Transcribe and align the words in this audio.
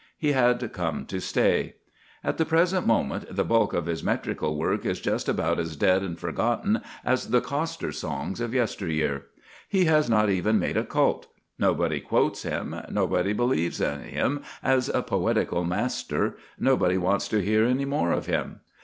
He 0.17 0.31
had 0.31 0.67
come 0.73 1.05
to 1.05 1.21
stay. 1.21 1.75
At 2.23 2.39
the 2.39 2.43
present 2.45 2.87
moment 2.87 3.35
the 3.35 3.43
bulk 3.43 3.71
of 3.71 3.85
his 3.85 4.03
metrical 4.03 4.57
work 4.57 4.83
is 4.83 4.99
just 4.99 5.29
about 5.29 5.59
as 5.59 5.75
dead 5.75 6.01
and 6.01 6.17
forgotten 6.17 6.81
as 7.05 7.29
the 7.29 7.39
coster 7.39 7.91
songs 7.91 8.41
of 8.41 8.51
yesteryear. 8.51 9.27
He 9.69 9.85
has 9.85 10.09
not 10.09 10.27
even 10.27 10.57
made 10.57 10.75
a 10.75 10.83
cult; 10.85 11.27
nobody 11.59 11.99
quotes 12.01 12.41
him, 12.41 12.75
nobody 12.89 13.31
believes 13.33 13.79
in 13.79 13.99
him 14.01 14.41
as 14.63 14.89
a 14.89 15.03
poetical 15.03 15.63
master, 15.65 16.35
nobody 16.57 16.97
wants 16.97 17.27
to 17.27 17.43
hear 17.43 17.65
any 17.65 17.85
more 17.85 18.11
of 18.11 18.25
him. 18.25 18.61